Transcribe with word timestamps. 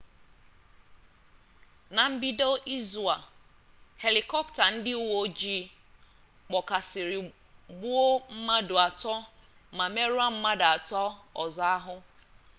na 1.95 2.03
mbido 2.13 2.49
izu 2.75 3.03
a 3.15 3.17
helịkọpta 4.01 4.63
ndị 4.75 4.91
uwe 5.03 5.15
ojii 5.23 5.63
kpọkasịrị 6.49 7.19
gbuo 7.77 8.05
mmadụ 8.35 8.75
atọ 8.87 9.15
ma 9.77 9.85
merụọ 9.93 10.25
mmadụ 10.35 10.65
atọ 10.75 11.01
ọzọ 11.43 11.63
ahụ 11.75 11.95